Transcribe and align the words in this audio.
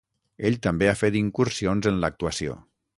Ell 0.49 0.57
també 0.67 0.89
ha 0.93 0.97
fet 1.03 1.19
incursions 1.21 1.93
en 1.93 2.03
l'actuació. 2.07 2.61